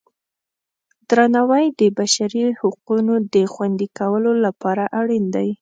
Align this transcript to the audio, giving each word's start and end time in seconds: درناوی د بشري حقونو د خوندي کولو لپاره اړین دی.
درناوی 1.09 1.65
د 1.79 1.81
بشري 1.97 2.43
حقونو 2.59 3.13
د 3.33 3.35
خوندي 3.53 3.87
کولو 3.97 4.31
لپاره 4.45 4.83
اړین 4.99 5.25
دی. 5.35 5.49